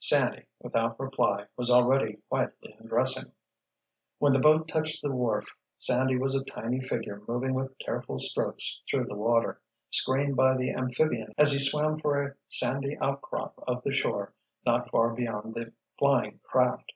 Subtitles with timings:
[0.00, 3.30] Sandy, without reply, was already quietly undressing.
[4.18, 8.82] When the boat touched the wharf Sandy was a tiny figure moving with careful strokes
[8.90, 9.60] through the water,
[9.90, 14.32] screened by the amphibian as he swam for a sandy outcrop of the shore
[14.64, 16.90] not far beyond the flying craft.